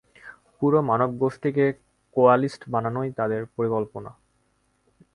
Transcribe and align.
পুরো 0.57 0.79
মানবগোষ্ঠীকে 0.81 1.65
কোয়ালিস্ট 2.15 2.61
বানানোই 2.73 3.09
তাদের 3.19 3.41
পরিকল্পনা। 3.55 4.11